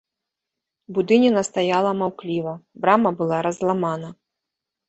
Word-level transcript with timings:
Будыніна 0.97 1.43
стаяла 1.49 1.91
маўкліва, 2.01 2.57
брама 2.87 3.09
была 3.21 3.37
разламана. 3.49 4.09